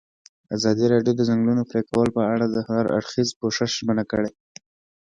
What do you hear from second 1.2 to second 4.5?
ځنګلونو پرېکول په اړه د هر اړخیز پوښښ ژمنه کړې.